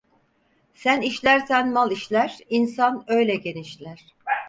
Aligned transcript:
Sen 0.73 1.01
işlersen 1.01 1.69
mal 1.71 1.91
işler, 1.91 2.37
insan 2.49 3.03
öyle 3.07 3.35
genişler. 3.35 4.05